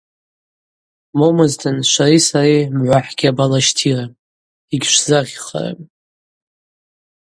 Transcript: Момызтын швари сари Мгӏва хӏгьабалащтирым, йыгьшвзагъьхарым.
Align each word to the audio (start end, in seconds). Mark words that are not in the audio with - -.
Момызтын 1.19 1.77
швари 1.91 2.19
сари 2.27 2.59
Мгӏва 2.75 2.99
хӏгьабалащтирым, 3.05 4.11
йыгьшвзагъьхарым. 4.71 5.79